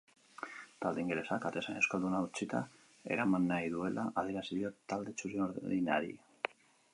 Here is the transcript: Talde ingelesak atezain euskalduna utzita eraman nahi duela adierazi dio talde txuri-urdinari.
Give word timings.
Talde 0.83 1.01
ingelesak 1.01 1.43
atezain 1.49 1.77
euskalduna 1.81 2.21
utzita 2.29 2.61
eraman 3.17 3.45
nahi 3.53 3.69
duela 3.75 4.07
adierazi 4.23 4.59
dio 4.61 4.73
talde 4.95 5.15
txuri-urdinari. 5.21 6.11